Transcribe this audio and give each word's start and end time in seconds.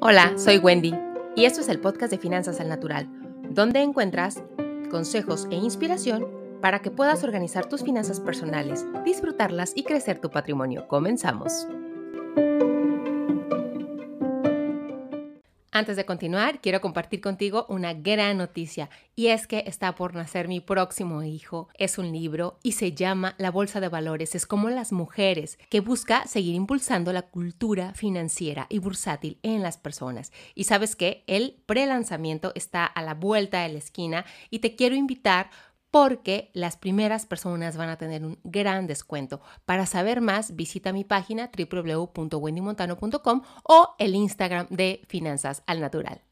Hola, 0.00 0.34
soy 0.38 0.58
Wendy 0.58 0.94
y 1.34 1.44
esto 1.44 1.60
es 1.60 1.68
el 1.68 1.80
podcast 1.80 2.12
de 2.12 2.18
Finanzas 2.18 2.60
al 2.60 2.68
Natural, 2.68 3.08
donde 3.50 3.80
encuentras 3.80 4.40
consejos 4.92 5.48
e 5.50 5.56
inspiración 5.56 6.24
para 6.62 6.78
que 6.78 6.92
puedas 6.92 7.24
organizar 7.24 7.66
tus 7.66 7.82
finanzas 7.82 8.20
personales, 8.20 8.86
disfrutarlas 9.04 9.72
y 9.74 9.82
crecer 9.82 10.20
tu 10.20 10.30
patrimonio. 10.30 10.86
Comenzamos. 10.86 11.66
Antes 15.78 15.94
de 15.94 16.04
continuar, 16.04 16.60
quiero 16.60 16.80
compartir 16.80 17.20
contigo 17.20 17.64
una 17.68 17.94
gran 17.94 18.38
noticia 18.38 18.90
y 19.14 19.28
es 19.28 19.46
que 19.46 19.62
está 19.64 19.94
por 19.94 20.12
nacer 20.12 20.48
mi 20.48 20.58
próximo 20.58 21.22
hijo. 21.22 21.68
Es 21.74 21.98
un 21.98 22.10
libro 22.10 22.58
y 22.64 22.72
se 22.72 22.94
llama 22.94 23.36
La 23.38 23.52
Bolsa 23.52 23.78
de 23.78 23.88
Valores. 23.88 24.34
Es 24.34 24.44
como 24.44 24.70
las 24.70 24.90
mujeres 24.90 25.56
que 25.70 25.78
busca 25.78 26.26
seguir 26.26 26.56
impulsando 26.56 27.12
la 27.12 27.22
cultura 27.22 27.94
financiera 27.94 28.66
y 28.68 28.80
bursátil 28.80 29.38
en 29.44 29.62
las 29.62 29.76
personas. 29.76 30.32
Y 30.56 30.64
sabes 30.64 30.96
que 30.96 31.22
el 31.28 31.62
prelanzamiento 31.64 32.50
está 32.56 32.84
a 32.84 33.00
la 33.02 33.14
vuelta 33.14 33.62
de 33.62 33.68
la 33.68 33.78
esquina 33.78 34.24
y 34.50 34.58
te 34.58 34.74
quiero 34.74 34.96
invitar 34.96 35.48
porque 35.90 36.50
las 36.54 36.76
primeras 36.76 37.26
personas 37.26 37.76
van 37.76 37.88
a 37.88 37.98
tener 37.98 38.24
un 38.24 38.38
gran 38.44 38.86
descuento. 38.86 39.40
Para 39.64 39.86
saber 39.86 40.20
más, 40.20 40.54
visita 40.56 40.92
mi 40.92 41.04
página 41.04 41.50
www.wendymontano.com 41.56 43.42
o 43.64 43.94
el 43.98 44.14
Instagram 44.14 44.66
de 44.70 45.02
Finanzas 45.08 45.62
al 45.66 45.80
Natural. 45.80 46.22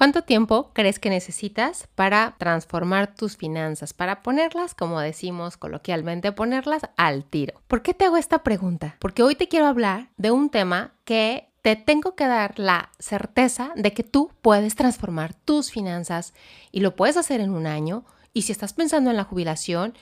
¿Cuánto 0.00 0.22
tiempo 0.22 0.70
crees 0.72 0.98
que 0.98 1.10
necesitas 1.10 1.86
para 1.94 2.34
transformar 2.38 3.14
tus 3.14 3.36
finanzas, 3.36 3.92
para 3.92 4.22
ponerlas, 4.22 4.74
como 4.74 4.98
decimos 4.98 5.58
coloquialmente, 5.58 6.32
ponerlas 6.32 6.82
al 6.96 7.24
tiro? 7.24 7.60
¿Por 7.68 7.82
qué 7.82 7.92
te 7.92 8.06
hago 8.06 8.16
esta 8.16 8.42
pregunta? 8.42 8.96
Porque 8.98 9.22
hoy 9.22 9.34
te 9.34 9.48
quiero 9.48 9.66
hablar 9.66 10.08
de 10.16 10.30
un 10.30 10.48
tema 10.48 10.94
que 11.04 11.50
te 11.60 11.76
tengo 11.76 12.14
que 12.14 12.26
dar 12.26 12.58
la 12.58 12.90
certeza 12.98 13.72
de 13.76 13.92
que 13.92 14.02
tú 14.02 14.30
puedes 14.40 14.74
transformar 14.74 15.34
tus 15.34 15.70
finanzas 15.70 16.32
y 16.72 16.80
lo 16.80 16.96
puedes 16.96 17.18
hacer 17.18 17.42
en 17.42 17.50
un 17.50 17.66
año 17.66 18.06
y 18.32 18.42
si 18.42 18.52
estás 18.52 18.72
pensando 18.72 19.10
en 19.10 19.16
la 19.16 19.24
jubilación 19.24 19.94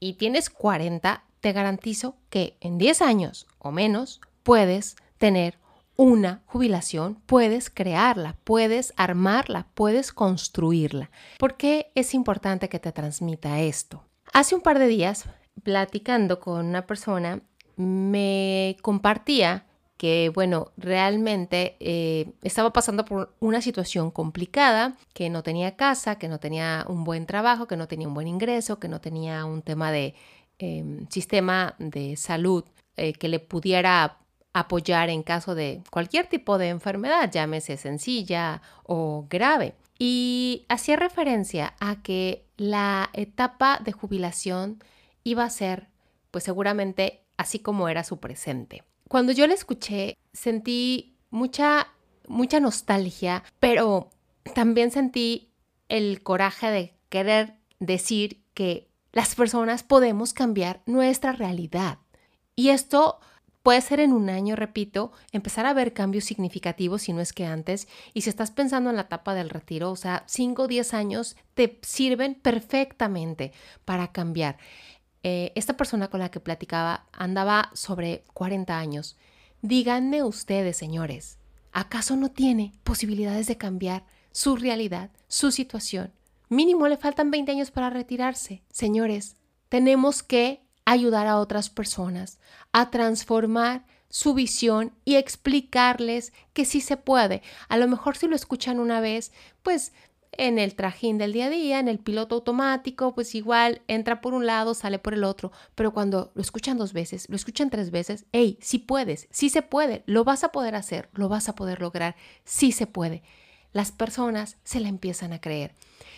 y 0.00 0.14
tienes 0.14 0.50
40, 0.50 1.24
te 1.40 1.52
garantizo 1.52 2.16
que 2.30 2.56
en 2.60 2.78
10 2.78 3.02
años 3.02 3.46
o 3.58 3.70
menos 3.70 4.20
puedes 4.42 4.96
tener 5.18 5.58
una 5.96 6.42
jubilación, 6.46 7.22
puedes 7.26 7.70
crearla, 7.70 8.36
puedes 8.44 8.92
armarla, 8.96 9.66
puedes 9.74 10.12
construirla. 10.12 11.10
¿Por 11.38 11.56
qué 11.56 11.90
es 11.94 12.14
importante 12.14 12.68
que 12.68 12.78
te 12.78 12.92
transmita 12.92 13.60
esto? 13.60 14.04
Hace 14.32 14.54
un 14.54 14.60
par 14.60 14.78
de 14.78 14.88
días, 14.88 15.24
platicando 15.62 16.40
con 16.40 16.66
una 16.66 16.86
persona, 16.86 17.40
me 17.76 18.76
compartía 18.82 19.65
que, 19.96 20.30
bueno, 20.34 20.72
realmente 20.76 21.76
eh, 21.80 22.32
estaba 22.42 22.72
pasando 22.72 23.04
por 23.04 23.34
una 23.40 23.62
situación 23.62 24.10
complicada, 24.10 24.96
que 25.14 25.30
no 25.30 25.42
tenía 25.42 25.76
casa, 25.76 26.18
que 26.18 26.28
no 26.28 26.38
tenía 26.38 26.84
un 26.88 27.04
buen 27.04 27.26
trabajo, 27.26 27.66
que 27.66 27.76
no 27.76 27.88
tenía 27.88 28.08
un 28.08 28.14
buen 28.14 28.28
ingreso, 28.28 28.78
que 28.78 28.88
no 28.88 29.00
tenía 29.00 29.44
un 29.44 29.62
tema 29.62 29.90
de 29.90 30.14
em, 30.58 31.06
sistema 31.08 31.74
de 31.78 32.16
salud 32.16 32.64
eh, 32.96 33.14
que 33.14 33.28
le 33.28 33.40
pudiera 33.40 34.18
apoyar 34.52 35.10
en 35.10 35.22
caso 35.22 35.54
de 35.54 35.82
cualquier 35.90 36.26
tipo 36.26 36.58
de 36.58 36.68
enfermedad, 36.68 37.30
llámese 37.30 37.76
sencilla 37.76 38.62
o 38.84 39.26
grave. 39.30 39.74
Y 39.98 40.66
hacía 40.68 40.96
referencia 40.96 41.74
a 41.80 42.02
que 42.02 42.44
la 42.58 43.10
etapa 43.14 43.80
de 43.82 43.92
jubilación 43.92 44.82
iba 45.24 45.44
a 45.44 45.50
ser, 45.50 45.88
pues 46.30 46.44
seguramente, 46.44 47.22
así 47.38 47.58
como 47.60 47.88
era 47.88 48.04
su 48.04 48.18
presente 48.18 48.82
cuando 49.08 49.32
yo 49.32 49.46
la 49.46 49.54
escuché, 49.54 50.18
sentí 50.32 51.16
mucha, 51.30 51.88
mucha 52.28 52.60
nostalgia, 52.60 53.44
pero 53.60 54.10
también 54.54 54.90
sentí 54.90 55.50
el 55.88 56.22
coraje 56.22 56.70
de 56.70 56.94
querer 57.08 57.54
decir 57.78 58.42
que 58.54 58.88
las 59.12 59.34
personas 59.34 59.82
podemos 59.82 60.32
cambiar 60.32 60.82
nuestra 60.86 61.32
realidad. 61.32 61.98
Y 62.54 62.70
esto 62.70 63.20
puede 63.62 63.80
ser 63.80 64.00
en 64.00 64.12
un 64.12 64.30
año, 64.30 64.56
repito, 64.56 65.12
empezar 65.32 65.66
a 65.66 65.74
ver 65.74 65.92
cambios 65.92 66.24
significativos 66.24 67.02
si 67.02 67.12
no 67.12 67.20
es 67.20 67.32
que 67.32 67.46
antes. 67.46 67.88
Y 68.14 68.20
si 68.20 68.30
estás 68.30 68.50
pensando 68.50 68.90
en 68.90 68.96
la 68.96 69.02
etapa 69.02 69.34
del 69.34 69.50
retiro, 69.50 69.90
o 69.90 69.96
sea, 69.96 70.24
5 70.26 70.62
o 70.62 70.68
10 70.68 70.94
años 70.94 71.36
te 71.54 71.78
sirven 71.82 72.34
perfectamente 72.34 73.52
para 73.84 74.12
cambiar. 74.12 74.58
Eh, 75.28 75.50
esta 75.56 75.76
persona 75.76 76.06
con 76.06 76.20
la 76.20 76.30
que 76.30 76.38
platicaba 76.38 77.08
andaba 77.10 77.70
sobre 77.72 78.22
40 78.32 78.78
años. 78.78 79.16
Díganme 79.60 80.22
ustedes, 80.22 80.76
señores, 80.76 81.38
¿acaso 81.72 82.14
no 82.14 82.30
tiene 82.30 82.74
posibilidades 82.84 83.48
de 83.48 83.56
cambiar 83.56 84.04
su 84.30 84.54
realidad, 84.54 85.10
su 85.26 85.50
situación? 85.50 86.12
Mínimo 86.48 86.86
le 86.86 86.96
faltan 86.96 87.32
20 87.32 87.50
años 87.50 87.72
para 87.72 87.90
retirarse. 87.90 88.62
Señores, 88.70 89.34
tenemos 89.68 90.22
que 90.22 90.62
ayudar 90.84 91.26
a 91.26 91.40
otras 91.40 91.70
personas 91.70 92.38
a 92.70 92.92
transformar 92.92 93.84
su 94.08 94.32
visión 94.32 94.92
y 95.04 95.16
explicarles 95.16 96.32
que 96.52 96.64
sí 96.64 96.80
se 96.80 96.96
puede. 96.96 97.42
A 97.68 97.78
lo 97.78 97.88
mejor 97.88 98.16
si 98.16 98.28
lo 98.28 98.36
escuchan 98.36 98.78
una 98.78 99.00
vez, 99.00 99.32
pues 99.64 99.92
en 100.38 100.58
el 100.58 100.74
trajín 100.74 101.18
del 101.18 101.32
día 101.32 101.46
a 101.46 101.50
día, 101.50 101.80
en 101.80 101.88
el 101.88 101.98
piloto 101.98 102.36
automático, 102.36 103.14
pues 103.14 103.34
igual 103.34 103.82
entra 103.88 104.20
por 104.20 104.34
un 104.34 104.46
lado, 104.46 104.74
sale 104.74 104.98
por 104.98 105.14
el 105.14 105.24
otro, 105.24 105.52
pero 105.74 105.92
cuando 105.92 106.32
lo 106.34 106.42
escuchan 106.42 106.78
dos 106.78 106.92
veces, 106.92 107.28
lo 107.28 107.36
escuchan 107.36 107.70
tres 107.70 107.90
veces, 107.90 108.26
hey, 108.32 108.58
sí 108.60 108.78
puedes, 108.78 109.28
sí 109.30 109.48
se 109.48 109.62
puede, 109.62 110.02
lo 110.06 110.24
vas 110.24 110.44
a 110.44 110.52
poder 110.52 110.74
hacer, 110.74 111.08
lo 111.12 111.28
vas 111.28 111.48
a 111.48 111.54
poder 111.54 111.80
lograr, 111.80 112.16
sí 112.44 112.72
se 112.72 112.86
puede. 112.86 113.22
Las 113.72 113.92
personas 113.92 114.56
se 114.64 114.80
la 114.80 114.88
empiezan 114.88 115.32
a 115.32 115.40
creer. 115.40 115.74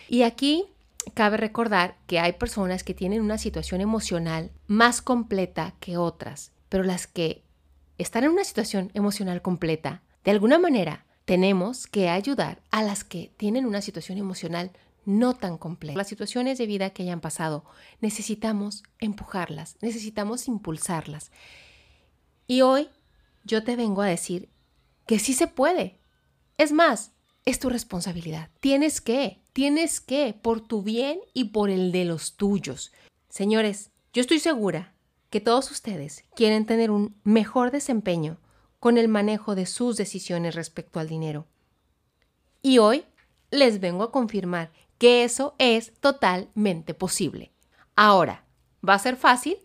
Y 0.07 0.23
aquí 0.23 0.65
cabe 1.13 1.37
recordar 1.37 1.97
que 2.07 2.19
hay 2.19 2.33
personas 2.33 2.83
que 2.83 2.93
tienen 2.93 3.21
una 3.21 3.37
situación 3.37 3.81
emocional 3.81 4.51
más 4.67 5.01
completa 5.01 5.75
que 5.79 5.97
otras, 5.97 6.51
pero 6.69 6.83
las 6.83 7.07
que 7.07 7.43
están 7.97 8.23
en 8.23 8.31
una 8.31 8.43
situación 8.43 8.91
emocional 8.93 9.41
completa, 9.41 10.03
de 10.23 10.31
alguna 10.31 10.59
manera 10.59 11.05
tenemos 11.29 11.85
que 11.85 12.09
ayudar 12.09 12.59
a 12.71 12.81
las 12.81 13.03
que 13.03 13.31
tienen 13.37 13.67
una 13.67 13.83
situación 13.83 14.17
emocional 14.17 14.71
no 15.05 15.35
tan 15.35 15.59
compleja. 15.59 15.95
Las 15.95 16.07
situaciones 16.07 16.57
de 16.57 16.65
vida 16.65 16.89
que 16.89 17.03
hayan 17.03 17.21
pasado, 17.21 17.65
necesitamos 18.01 18.81
empujarlas, 18.97 19.77
necesitamos 19.79 20.47
impulsarlas. 20.47 21.29
Y 22.47 22.61
hoy 22.61 22.89
yo 23.43 23.63
te 23.63 23.75
vengo 23.75 24.01
a 24.01 24.07
decir 24.07 24.49
que 25.05 25.19
sí 25.19 25.35
se 25.35 25.45
puede. 25.45 25.99
Es 26.57 26.71
más, 26.71 27.11
es 27.45 27.59
tu 27.59 27.69
responsabilidad. 27.69 28.49
Tienes 28.59 28.99
que, 28.99 29.39
tienes 29.53 30.01
que, 30.01 30.33
por 30.33 30.61
tu 30.61 30.81
bien 30.81 31.19
y 31.35 31.49
por 31.49 31.69
el 31.69 31.91
de 31.91 32.05
los 32.05 32.37
tuyos. 32.37 32.91
Señores, 33.29 33.91
yo 34.13 34.21
estoy 34.21 34.39
segura 34.39 34.95
que 35.29 35.41
todos 35.41 35.69
ustedes 35.69 36.23
quieren 36.35 36.65
tener 36.65 36.89
un 36.89 37.15
mejor 37.23 37.69
desempeño 37.69 38.39
con 38.79 38.97
el 38.97 39.07
manejo 39.07 39.55
de 39.55 39.65
sus 39.65 39.97
decisiones 39.97 40.55
respecto 40.55 40.99
al 40.99 41.07
dinero. 41.07 41.45
Y 42.61 42.77
hoy 42.77 43.05
les 43.51 43.79
vengo 43.79 44.03
a 44.03 44.11
confirmar 44.11 44.71
que 44.97 45.23
eso 45.23 45.55
es 45.57 45.93
totalmente 45.99 46.93
posible. 46.93 47.51
Ahora, 47.95 48.45
¿va 48.87 48.93
a 48.93 48.99
ser 48.99 49.15
fácil? 49.15 49.57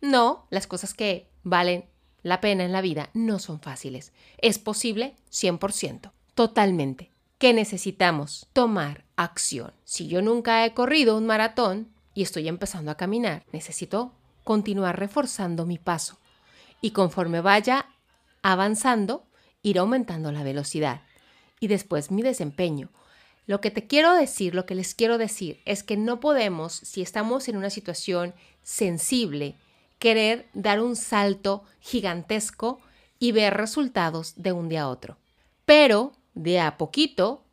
No, 0.00 0.46
las 0.50 0.66
cosas 0.66 0.94
que 0.94 1.28
valen 1.42 1.84
la 2.22 2.40
pena 2.40 2.64
en 2.64 2.72
la 2.72 2.80
vida 2.80 3.10
no 3.14 3.38
son 3.38 3.60
fáciles. 3.60 4.12
Es 4.38 4.58
posible 4.58 5.14
100%, 5.30 6.12
totalmente. 6.34 7.10
¿Qué 7.38 7.54
necesitamos? 7.54 8.46
Tomar 8.52 9.04
acción. 9.16 9.72
Si 9.84 10.08
yo 10.08 10.20
nunca 10.20 10.64
he 10.64 10.74
corrido 10.74 11.16
un 11.16 11.26
maratón 11.26 11.88
y 12.12 12.22
estoy 12.22 12.48
empezando 12.48 12.90
a 12.90 12.96
caminar, 12.96 13.44
necesito 13.52 14.12
continuar 14.44 14.98
reforzando 14.98 15.64
mi 15.64 15.78
paso. 15.78 16.18
Y 16.82 16.90
conforme 16.90 17.40
vaya 17.40 17.86
avanzando, 18.42 19.26
ir 19.62 19.78
aumentando 19.78 20.32
la 20.32 20.42
velocidad 20.42 21.02
y 21.60 21.68
después 21.68 22.10
mi 22.10 22.22
desempeño. 22.22 22.90
Lo 23.46 23.60
que 23.60 23.70
te 23.70 23.86
quiero 23.86 24.14
decir, 24.14 24.54
lo 24.54 24.66
que 24.66 24.74
les 24.74 24.94
quiero 24.94 25.18
decir 25.18 25.60
es 25.64 25.82
que 25.82 25.96
no 25.96 26.20
podemos, 26.20 26.72
si 26.72 27.02
estamos 27.02 27.48
en 27.48 27.56
una 27.56 27.70
situación 27.70 28.34
sensible, 28.62 29.56
querer 29.98 30.48
dar 30.54 30.80
un 30.80 30.96
salto 30.96 31.64
gigantesco 31.80 32.80
y 33.18 33.32
ver 33.32 33.54
resultados 33.54 34.34
de 34.36 34.52
un 34.52 34.68
día 34.68 34.82
a 34.82 34.88
otro. 34.88 35.18
Pero 35.64 36.12
de 36.34 36.60
a 36.60 36.78
poquito, 36.78 37.44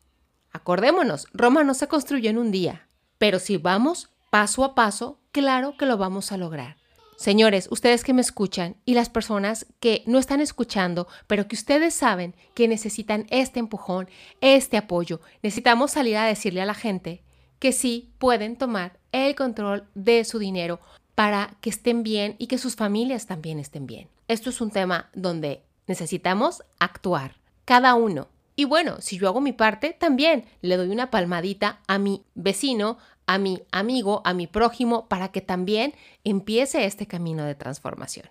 acordémonos, 0.52 1.28
Roma 1.34 1.64
no 1.64 1.74
se 1.74 1.88
construyó 1.88 2.30
en 2.30 2.38
un 2.38 2.52
día, 2.52 2.88
pero 3.18 3.40
si 3.40 3.58
vamos 3.58 4.10
paso 4.30 4.64
a 4.64 4.76
paso, 4.76 5.20
claro 5.32 5.78
que 5.78 5.86
lo 5.86 5.98
vamos 5.98 6.32
a 6.32 6.38
lograr. 6.38 6.78
Señores, 7.18 7.68
ustedes 7.72 8.04
que 8.04 8.14
me 8.14 8.22
escuchan 8.22 8.76
y 8.86 8.94
las 8.94 9.10
personas 9.10 9.66
que 9.80 10.04
no 10.06 10.20
están 10.20 10.40
escuchando, 10.40 11.08
pero 11.26 11.48
que 11.48 11.56
ustedes 11.56 11.96
saben 11.96 12.36
que 12.54 12.68
necesitan 12.68 13.26
este 13.32 13.60
empujón, 13.60 14.08
este 14.40 14.78
apoyo, 14.78 15.20
necesitamos 15.42 15.90
salir 15.90 16.16
a 16.18 16.26
decirle 16.26 16.62
a 16.62 16.68
la 16.68 16.76
gente 16.76 17.24
que 17.58 17.72
sí 17.72 18.14
pueden 18.20 18.56
tomar 18.56 19.00
el 19.12 19.34
control 19.34 19.88
de 19.96 20.24
su 20.26 20.38
dinero 20.38 20.80
para 21.16 21.58
que 21.60 21.72
estén 21.72 22.04
bien 22.04 22.36
y 22.38 22.46
que 22.46 22.60
sus 22.60 22.76
familias 22.76 23.26
también 23.26 23.60
estén 23.60 23.88
bien. 23.88 24.10
Esto 24.28 24.52
es 24.52 24.62
un 24.62 24.70
tema 24.70 25.10
donde 25.16 25.64
necesitamos 25.88 26.62
actuar, 26.78 27.38
cada 27.66 27.96
uno, 27.96 28.28
Y 28.60 28.66
bueno, 28.66 29.02
si 29.02 29.20
yo 29.20 29.28
hago 29.28 29.40
mi 29.40 29.54
parte, 29.54 29.96
también 30.00 30.46
le 30.62 30.78
doy 30.78 30.90
una 30.90 31.12
palmadita 31.12 31.80
a 31.88 32.00
mi 32.00 32.26
vecino, 32.34 32.98
a 33.28 33.38
mi 33.38 33.62
amigo, 33.72 34.22
a 34.26 34.34
mi 34.34 34.48
prójimo, 34.48 35.08
para 35.08 35.30
que 35.32 35.42
también 35.42 35.94
empiece 36.24 36.86
este 36.86 37.06
camino 37.06 37.46
de 37.46 37.56
transformación. 37.56 38.30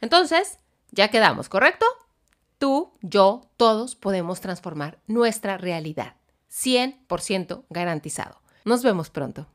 Entonces, 0.00 0.58
ya 0.90 1.08
quedamos, 1.08 1.48
¿correcto? 1.48 1.86
Tú, 2.58 2.92
yo, 3.02 3.42
todos 3.56 3.94
podemos 3.94 4.40
transformar 4.40 4.98
nuestra 5.06 5.58
realidad. 5.58 6.16
100% 6.50 7.64
garantizado. 7.68 8.40
Nos 8.64 8.82
vemos 8.82 9.10
pronto. 9.10 9.46